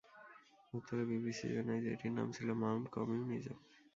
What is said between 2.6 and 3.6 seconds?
"Mount communism".